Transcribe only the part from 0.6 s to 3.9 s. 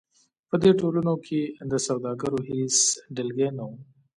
دې ټولنو کې د سوداګرو هېڅ ډلګۍ نه وه.